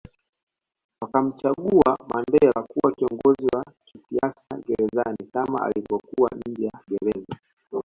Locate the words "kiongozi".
2.93-3.45